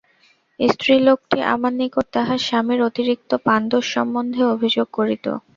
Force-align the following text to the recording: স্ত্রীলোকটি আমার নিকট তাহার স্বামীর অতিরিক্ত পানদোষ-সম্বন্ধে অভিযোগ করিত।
স্ত্রীলোকটি 0.59 1.37
আমার 1.53 1.73
নিকট 1.79 2.05
তাহার 2.15 2.39
স্বামীর 2.41 2.79
অতিরিক্ত 2.87 3.31
পানদোষ-সম্বন্ধে 3.45 4.41
অভিযোগ 4.53 4.87
করিত। 4.93 5.25